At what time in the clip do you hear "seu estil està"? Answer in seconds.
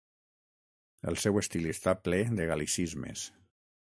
1.25-1.93